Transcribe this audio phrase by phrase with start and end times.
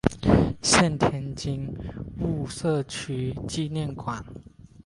[0.63, 1.93] 现为天津觉
[2.25, 4.25] 悟社纪念馆。